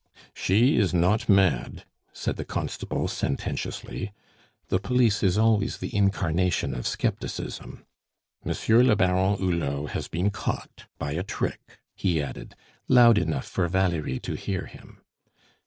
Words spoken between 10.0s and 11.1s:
been caught